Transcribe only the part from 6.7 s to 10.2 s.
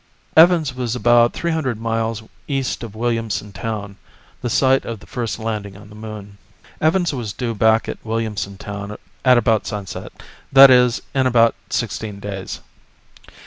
Evans was due back at Williamson Town at about sunset,